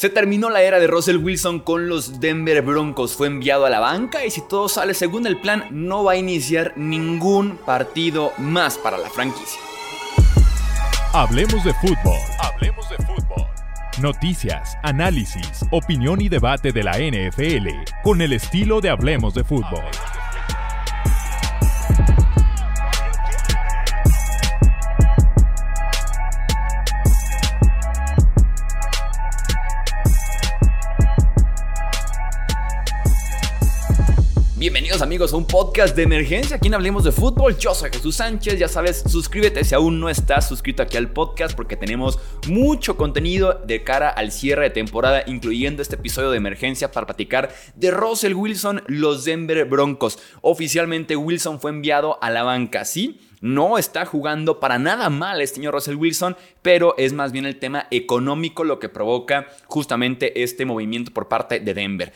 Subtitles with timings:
[0.00, 3.14] Se terminó la era de Russell Wilson con los Denver Broncos.
[3.14, 6.16] Fue enviado a la banca y si todo sale según el plan, no va a
[6.16, 9.60] iniciar ningún partido más para la franquicia.
[11.12, 12.18] Hablemos de fútbol.
[12.38, 13.46] Hablemos de fútbol.
[14.00, 17.68] Noticias, análisis, opinión y debate de la NFL
[18.02, 19.84] con el estilo de Hablemos de fútbol.
[35.20, 36.56] Amigos a un podcast de emergencia.
[36.56, 37.58] Aquí en Hablemos de Fútbol.
[37.58, 38.58] Yo soy Jesús Sánchez.
[38.58, 43.60] Ya sabes, suscríbete si aún no estás suscrito aquí al podcast porque tenemos mucho contenido
[43.66, 48.32] de cara al cierre de temporada, incluyendo este episodio de emergencia para platicar de Russell
[48.32, 50.18] Wilson, los Denver Broncos.
[50.40, 53.20] Oficialmente Wilson fue enviado a la banca, ¿sí?
[53.42, 57.58] No está jugando para nada mal este señor Russell Wilson, pero es más bien el
[57.58, 62.14] tema económico lo que provoca justamente este movimiento por parte de Denver.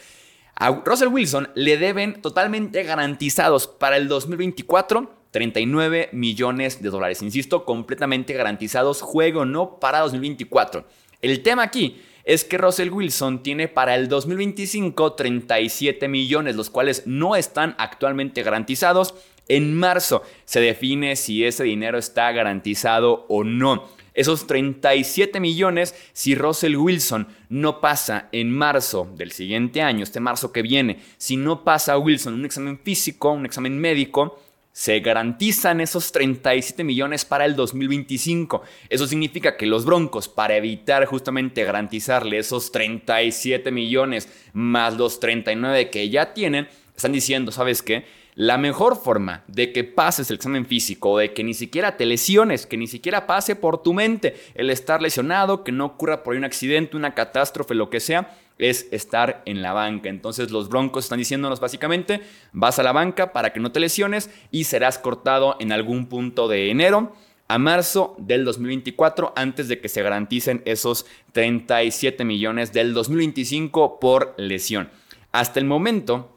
[0.56, 7.20] A Russell Wilson le deben totalmente garantizados para el 2024 39 millones de dólares.
[7.20, 10.84] Insisto, completamente garantizados, juego no para 2024.
[11.22, 17.02] El tema aquí es que Russell Wilson tiene para el 2025 37 millones, los cuales
[17.06, 19.14] no están actualmente garantizados.
[19.48, 23.88] En marzo se define si ese dinero está garantizado o no.
[24.14, 30.52] Esos 37 millones, si Russell Wilson no pasa en marzo del siguiente año, este marzo
[30.52, 34.38] que viene, si no pasa Wilson un examen físico, un examen médico,
[34.74, 38.62] se garantizan esos 37 millones para el 2025.
[38.88, 45.90] Eso significa que los Broncos, para evitar justamente garantizarle esos 37 millones más los 39
[45.90, 48.04] que ya tienen, están diciendo, ¿sabes qué?
[48.36, 52.66] La mejor forma de que pases el examen físico, de que ni siquiera te lesiones,
[52.66, 56.42] que ni siquiera pase por tu mente el estar lesionado, que no ocurra por un
[56.42, 60.08] accidente, una catástrofe, lo que sea, es estar en la banca.
[60.08, 64.30] Entonces los Broncos están diciéndonos básicamente, vas a la banca para que no te lesiones
[64.50, 67.12] y serás cortado en algún punto de enero
[67.46, 74.34] a marzo del 2024 antes de que se garanticen esos 37 millones del 2025 por
[74.38, 74.88] lesión.
[75.30, 76.33] Hasta el momento,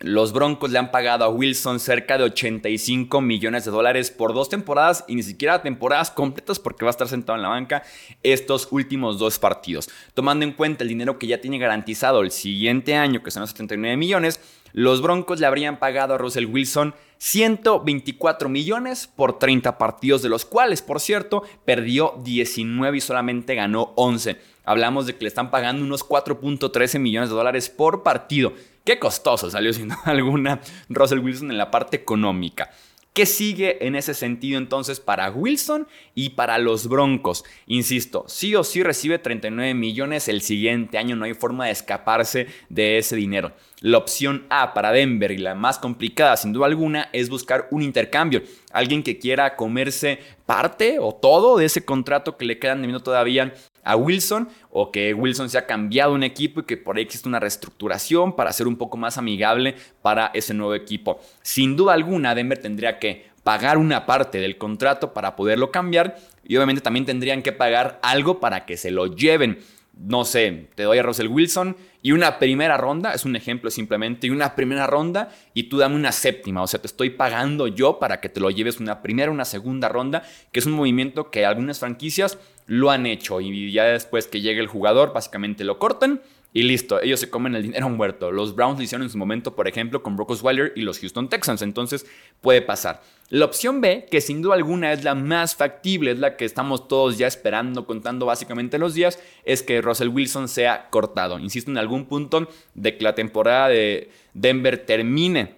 [0.00, 4.50] los Broncos le han pagado a Wilson cerca de 85 millones de dólares por dos
[4.50, 7.82] temporadas y ni siquiera temporadas completas porque va a estar sentado en la banca
[8.22, 9.88] estos últimos dos partidos.
[10.12, 13.50] Tomando en cuenta el dinero que ya tiene garantizado el siguiente año, que son los
[13.50, 14.40] 79 millones,
[14.72, 20.44] los Broncos le habrían pagado a Russell Wilson 124 millones por 30 partidos, de los
[20.44, 24.36] cuales, por cierto, perdió 19 y solamente ganó 11.
[24.66, 28.52] Hablamos de que le están pagando unos 4.13 millones de dólares por partido.
[28.86, 32.70] Qué costoso salió sin duda alguna Russell Wilson en la parte económica.
[33.12, 37.44] ¿Qué sigue en ese sentido entonces para Wilson y para los Broncos?
[37.66, 42.46] Insisto, sí o sí recibe 39 millones el siguiente año, no hay forma de escaparse
[42.68, 43.52] de ese dinero.
[43.80, 47.82] La opción A para Denver y la más complicada sin duda alguna es buscar un
[47.82, 48.42] intercambio.
[48.70, 53.52] Alguien que quiera comerse parte o todo de ese contrato que le quedan de todavía
[53.86, 57.28] a Wilson o que Wilson se ha cambiado un equipo y que por ahí existe
[57.28, 61.20] una reestructuración para ser un poco más amigable para ese nuevo equipo.
[61.42, 66.56] Sin duda alguna, Denver tendría que pagar una parte del contrato para poderlo cambiar y
[66.56, 69.60] obviamente también tendrían que pagar algo para que se lo lleven.
[69.96, 74.26] No sé, te doy a Russell Wilson y una primera ronda, es un ejemplo simplemente,
[74.26, 77.98] y una primera ronda y tú dame una séptima, o sea, te estoy pagando yo
[77.98, 81.46] para que te lo lleves una primera, una segunda ronda, que es un movimiento que
[81.46, 86.20] algunas franquicias lo han hecho y ya después que llegue el jugador, básicamente lo cortan
[86.56, 88.32] y listo, ellos se comen el dinero muerto.
[88.32, 91.28] Los Browns lo hicieron en su momento, por ejemplo, con Brock Osweiler y los Houston
[91.28, 92.06] Texans, entonces
[92.40, 93.02] puede pasar.
[93.28, 96.88] La opción B, que sin duda alguna es la más factible, es la que estamos
[96.88, 101.38] todos ya esperando, contando básicamente los días, es que Russell Wilson sea cortado.
[101.38, 105.56] Insisto, en algún punto de que la temporada de Denver termine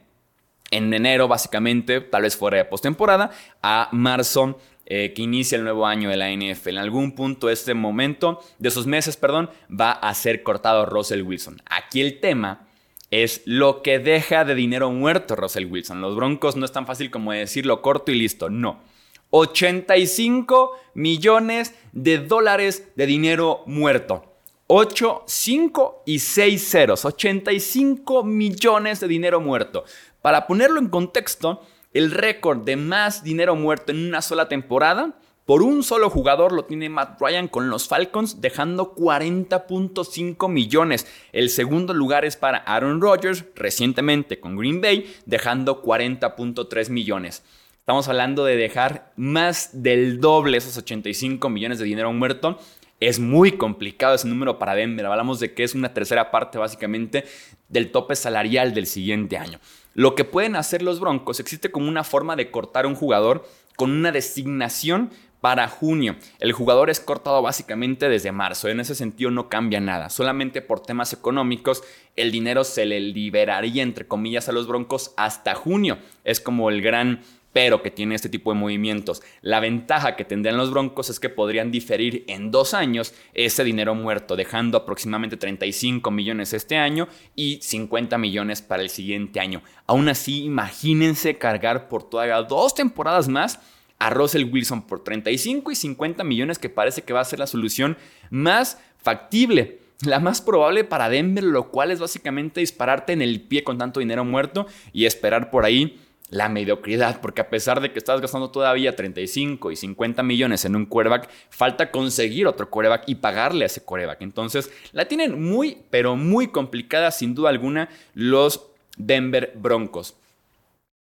[0.72, 3.30] en enero, básicamente, tal vez fuera de postemporada,
[3.62, 4.58] a marzo
[4.90, 6.70] eh, que inicia el nuevo año de la NFL.
[6.70, 11.60] En algún punto este momento, de esos meses, perdón, va a ser cortado Russell Wilson.
[11.66, 12.66] Aquí el tema
[13.10, 16.00] es lo que deja de dinero muerto Russell Wilson.
[16.00, 18.80] Los Broncos no es tan fácil como decirlo corto y listo, no.
[19.28, 24.24] 85 millones de dólares de dinero muerto.
[24.68, 27.04] 8, 5 y 6 ceros.
[27.04, 29.84] 85 millones de dinero muerto.
[30.22, 31.62] Para ponerlo en contexto,
[31.98, 36.64] el récord de más dinero muerto en una sola temporada por un solo jugador lo
[36.64, 41.06] tiene Matt Ryan con los Falcons, dejando 40.5 millones.
[41.32, 47.42] El segundo lugar es para Aaron Rodgers, recientemente con Green Bay, dejando 40.3 millones.
[47.80, 52.60] Estamos hablando de dejar más del doble esos 85 millones de dinero muerto
[53.00, 55.06] Es muy complicado ese número para Denver.
[55.06, 57.24] Hablamos de que es una tercera parte básicamente
[57.68, 59.58] del tope salarial del siguiente año.
[59.98, 63.90] Lo que pueden hacer los Broncos, existe como una forma de cortar un jugador con
[63.90, 65.10] una designación
[65.40, 66.14] para junio.
[66.38, 68.68] El jugador es cortado básicamente desde marzo.
[68.68, 70.08] En ese sentido no cambia nada.
[70.08, 71.82] Solamente por temas económicos
[72.14, 75.98] el dinero se le liberaría entre comillas a los Broncos hasta junio.
[76.22, 77.22] Es como el gran
[77.58, 79.20] pero que tiene este tipo de movimientos.
[79.42, 83.96] La ventaja que tendrían los Broncos es que podrían diferir en dos años ese dinero
[83.96, 89.60] muerto, dejando aproximadamente 35 millones este año y 50 millones para el siguiente año.
[89.88, 93.58] Aún así, imagínense cargar por todavía dos temporadas más
[93.98, 97.48] a Russell Wilson por 35 y 50 millones, que parece que va a ser la
[97.48, 97.96] solución
[98.30, 99.80] más factible.
[100.02, 103.98] La más probable para Denver, lo cual es básicamente dispararte en el pie con tanto
[103.98, 105.98] dinero muerto y esperar por ahí
[106.30, 110.76] la mediocridad, porque a pesar de que estás gastando todavía 35 y 50 millones en
[110.76, 114.22] un quarterback, falta conseguir otro quarterback y pagarle a ese quarterback.
[114.22, 118.66] Entonces, la tienen muy, pero muy complicada, sin duda alguna, los
[118.96, 120.14] Denver Broncos.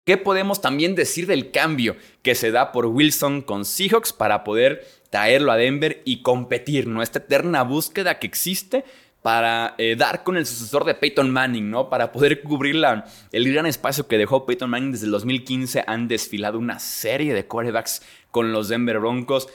[0.04, 4.84] ¿Qué podemos también decir del cambio que se da por Wilson con Seahawks para poder
[5.10, 7.02] traerlo a Denver y competir, ¿no?
[7.02, 8.84] Esta eterna búsqueda que existe
[9.22, 11.88] para eh, dar con el sucesor de Peyton Manning, ¿no?
[11.88, 15.84] Para poder cubrir la, el gran espacio que dejó Peyton Manning desde el 2015.
[15.86, 18.02] Han desfilado una serie de quarterbacks
[18.32, 19.48] con los Denver Broncos.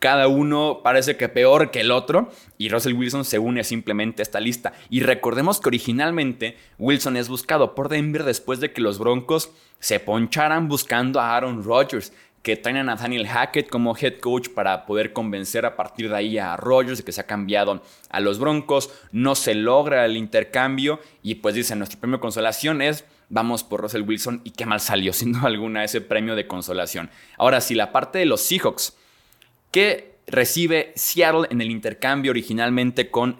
[0.00, 4.24] Cada uno parece que peor que el otro y Russell Wilson se une simplemente a
[4.24, 4.72] esta lista.
[4.90, 10.00] Y recordemos que originalmente Wilson es buscado por Denver después de que los Broncos se
[10.00, 15.12] poncharan buscando a Aaron Rodgers, que traen a Nathaniel Hackett como head coach para poder
[15.12, 18.90] convencer a partir de ahí a Rodgers de que se ha cambiado a los Broncos.
[19.12, 23.80] No se logra el intercambio y pues dicen, nuestro premio de consolación es vamos por
[23.80, 27.10] Russell Wilson y qué mal salió, siendo alguna ese premio de consolación.
[27.38, 28.96] Ahora, si la parte de los Seahawks
[29.70, 33.38] que recibe Seattle en el intercambio originalmente con,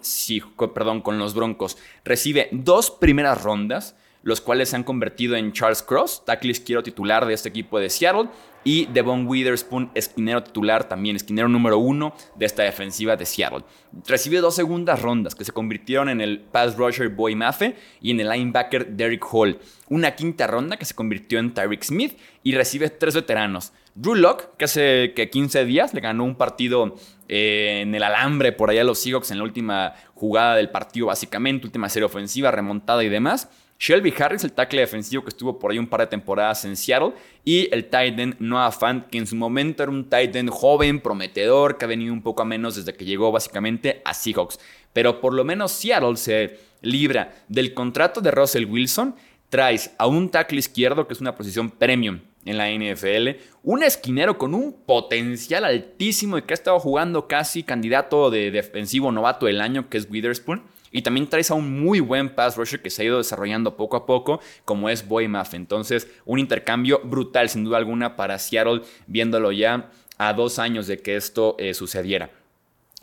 [0.73, 1.77] perdón, con los Broncos.
[2.03, 7.25] Recibe dos primeras rondas, los cuales se han convertido en Charles Cross, tackle izquierdo titular
[7.25, 8.29] de este equipo de Seattle,
[8.63, 13.63] y Devon Witherspoon, esquinero titular también, esquinero número uno de esta defensiva de Seattle.
[14.07, 18.21] Recibe dos segundas rondas que se convirtieron en el pass rusher Boy Mafe y en
[18.21, 19.59] el linebacker Derek Hall.
[19.89, 23.73] Una quinta ronda que se convirtió en Tyreek Smith y recibe tres veteranos.
[23.95, 26.95] Drew Locke, que hace que 15 días le ganó un partido
[27.29, 31.07] eh, en el alambre por allá a los Seahawks en la última jugada del partido,
[31.07, 33.49] básicamente, última serie ofensiva, remontada y demás.
[33.79, 37.13] Shelby Harris, el tackle defensivo que estuvo por ahí un par de temporadas en Seattle,
[37.43, 41.01] y el tight end Noah Fant, que en su momento era un tight end joven,
[41.01, 44.59] prometedor, que ha venido un poco a menos desde que llegó básicamente a Seahawks.
[44.93, 49.15] Pero por lo menos Seattle se libra del contrato de Russell Wilson,
[49.49, 54.37] traes a un tackle izquierdo, que es una posición premium en la NFL, un esquinero
[54.37, 59.61] con un potencial altísimo y que ha estado jugando casi candidato de defensivo novato del
[59.61, 60.63] año, que es Witherspoon
[60.93, 63.97] y también traes a un muy buen pass rusher que se ha ido desarrollando poco
[63.97, 65.55] a poco, como es Boy Maff.
[65.55, 70.99] Entonces, un intercambio brutal, sin duda alguna, para Seattle, viéndolo ya a dos años de
[70.99, 72.29] que esto eh, sucediera.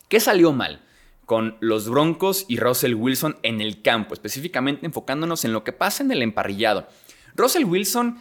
[0.08, 0.84] ¿Qué salió mal?
[1.26, 6.02] con los Broncos y Russell Wilson en el campo, específicamente enfocándonos en lo que pasa
[6.02, 6.88] en el emparrillado.
[7.36, 8.18] Russell Wilson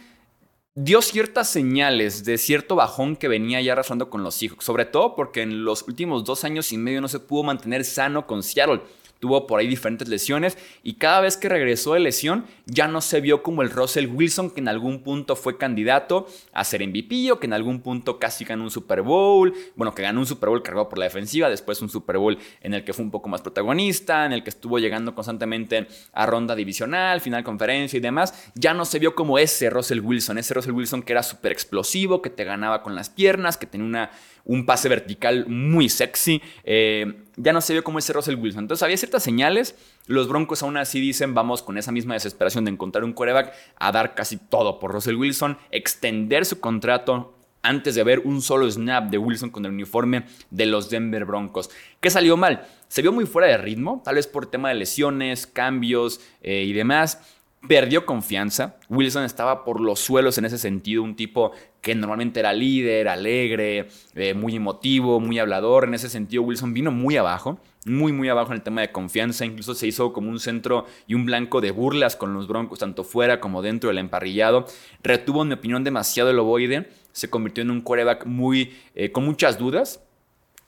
[0.76, 5.16] dio ciertas señales de cierto bajón que venía ya arrasando con los hijos, sobre todo
[5.16, 8.82] porque en los últimos dos años y medio no se pudo mantener sano con Seattle
[9.20, 13.20] tuvo por ahí diferentes lesiones y cada vez que regresó de lesión ya no se
[13.20, 17.38] vio como el Russell Wilson que en algún punto fue candidato a ser MVP o
[17.38, 20.62] que en algún punto casi ganó un Super Bowl, bueno, que ganó un Super Bowl
[20.62, 23.42] cargado por la defensiva, después un Super Bowl en el que fue un poco más
[23.42, 28.72] protagonista, en el que estuvo llegando constantemente a ronda divisional, final conferencia y demás, ya
[28.72, 32.30] no se vio como ese Russell Wilson, ese Russell Wilson que era súper explosivo, que
[32.30, 34.10] te ganaba con las piernas, que tenía una
[34.44, 36.42] un pase vertical muy sexy.
[36.64, 38.64] Eh, ya no se vio como ese Russell Wilson.
[38.64, 39.74] Entonces había ciertas señales.
[40.06, 43.92] Los Broncos aún así dicen, vamos con esa misma desesperación de encontrar un quarterback a
[43.92, 49.10] dar casi todo por Russell Wilson, extender su contrato antes de ver un solo snap
[49.10, 51.70] de Wilson con el uniforme de los Denver Broncos.
[52.00, 52.66] ¿Qué salió mal?
[52.88, 56.72] Se vio muy fuera de ritmo, tal vez por tema de lesiones, cambios eh, y
[56.72, 57.20] demás
[57.66, 58.76] perdió confianza.
[58.88, 63.88] Wilson estaba por los suelos en ese sentido, un tipo que normalmente era líder, alegre,
[64.14, 65.84] eh, muy emotivo, muy hablador.
[65.84, 69.44] En ese sentido, Wilson vino muy abajo, muy, muy abajo en el tema de confianza.
[69.44, 73.04] Incluso se hizo como un centro y un blanco de burlas con los Broncos, tanto
[73.04, 74.66] fuera como dentro del emparrillado.
[75.02, 76.88] Retuvo, en mi opinión, demasiado el ovoide.
[77.12, 80.00] Se convirtió en un quarterback muy, eh, con muchas dudas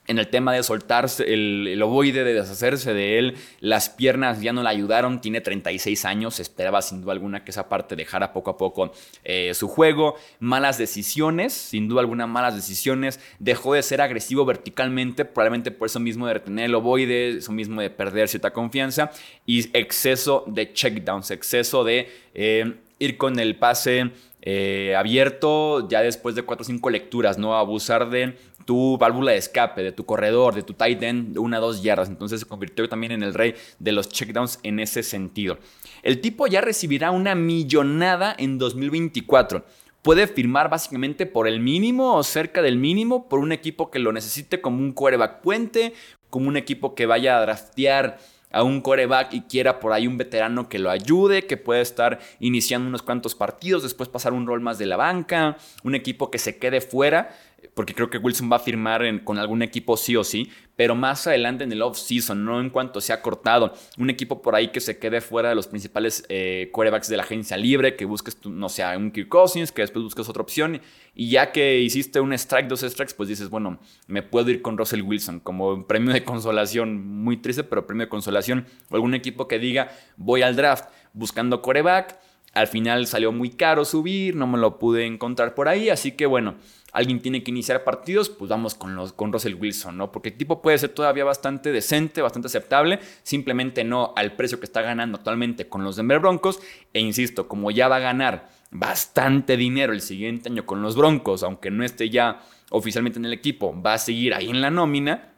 [0.08, 3.36] en el tema de soltarse el, el, ovoide, de deshacerse de él.
[3.60, 7.68] Las piernas ya no le ayudaron, tiene 36 años, esperaba sin duda alguna que esa
[7.68, 8.92] parte dejara poco a poco
[9.24, 10.16] eh, su juego.
[10.40, 13.20] Malas decisiones, sin duda alguna malas decisiones.
[13.38, 17.80] Dejó de ser agresivo verticalmente, probablemente por eso mismo de retener el ovoide, eso mismo
[17.80, 19.10] de perder cierta confianza.
[19.46, 24.10] Y exceso de checkdowns, exceso de eh, ir con el pase
[24.44, 27.56] eh, abierto ya después de 4 o 5 lecturas, ¿no?
[27.56, 31.58] Abusar de tu válvula de escape, de tu corredor, de tu tight end de una
[31.58, 32.08] a dos yardas.
[32.08, 35.58] Entonces se convirtió también en el rey de los checkdowns en ese sentido.
[36.02, 39.64] El tipo ya recibirá una millonada en 2024.
[40.02, 44.12] Puede firmar básicamente por el mínimo o cerca del mínimo por un equipo que lo
[44.12, 45.94] necesite como un quarterback puente,
[46.30, 48.18] como un equipo que vaya a draftear
[48.52, 52.20] a un coreback y quiera por ahí un veterano que lo ayude, que pueda estar
[52.40, 56.38] iniciando unos cuantos partidos, después pasar un rol más de la banca, un equipo que
[56.38, 57.30] se quede fuera
[57.74, 61.26] porque creo que Wilson va a firmar con algún equipo sí o sí, pero más
[61.26, 63.72] adelante en el off-season, no en cuanto se ha cortado.
[63.98, 67.22] Un equipo por ahí que se quede fuera de los principales eh, quarterbacks de la
[67.22, 70.80] agencia libre, que busques, no sé, un Kirk Cousins, que después busques otra opción,
[71.14, 74.76] y ya que hiciste un strike, dos strikes, pues dices, bueno, me puedo ir con
[74.76, 79.48] Russell Wilson como premio de consolación, muy triste, pero premio de consolación, o algún equipo
[79.48, 82.18] que diga, voy al draft buscando quarterback,
[82.52, 86.26] al final salió muy caro subir, no me lo pude encontrar por ahí, así que
[86.26, 86.56] bueno,
[86.92, 90.12] alguien tiene que iniciar partidos, pues vamos con, los, con Russell Wilson, ¿no?
[90.12, 94.66] Porque el tipo puede ser todavía bastante decente, bastante aceptable, simplemente no al precio que
[94.66, 96.60] está ganando actualmente con los Denver Broncos.
[96.92, 101.42] E insisto, como ya va a ganar bastante dinero el siguiente año con los Broncos,
[101.42, 105.31] aunque no esté ya oficialmente en el equipo, va a seguir ahí en la nómina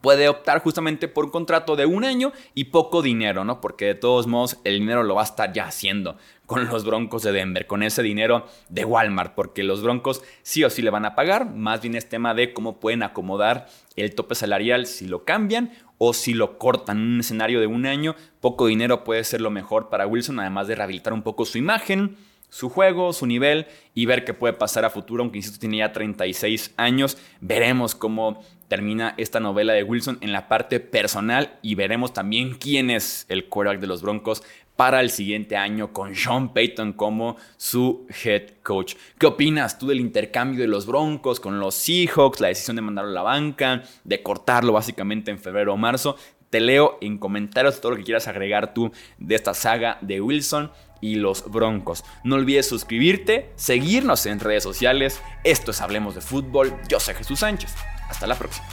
[0.00, 3.60] puede optar justamente por un contrato de un año y poco dinero, ¿no?
[3.60, 6.16] Porque de todos modos el dinero lo va a estar ya haciendo
[6.46, 10.70] con los Broncos de Denver, con ese dinero de Walmart, porque los Broncos sí o
[10.70, 13.66] sí le van a pagar, más bien es tema de cómo pueden acomodar
[13.96, 16.98] el tope salarial si lo cambian o si lo cortan.
[16.98, 20.76] Un escenario de un año, poco dinero puede ser lo mejor para Wilson, además de
[20.76, 22.16] rehabilitar un poco su imagen,
[22.48, 25.92] su juego, su nivel y ver qué puede pasar a futuro, aunque insisto tiene ya
[25.92, 32.12] 36 años, veremos cómo termina esta novela de Wilson en la parte personal y veremos
[32.12, 34.42] también quién es el quarterback de los Broncos
[34.78, 38.94] para el siguiente año con Sean Payton como su head coach.
[39.18, 43.10] ¿Qué opinas tú del intercambio de los Broncos con los Seahawks, la decisión de mandarlo
[43.10, 46.16] a la banca, de cortarlo básicamente en febrero o marzo?
[46.48, 50.70] Te leo en comentarios todo lo que quieras agregar tú de esta saga de Wilson
[51.00, 52.04] y los Broncos.
[52.24, 55.20] No olvides suscribirte, seguirnos en redes sociales.
[55.44, 56.74] Esto es Hablemos de Fútbol.
[56.88, 57.74] Yo soy Jesús Sánchez.
[58.08, 58.66] Hasta la próxima.